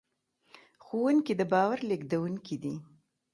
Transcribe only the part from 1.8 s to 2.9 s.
لېږدونکي دي.